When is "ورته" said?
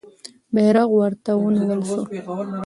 0.99-1.31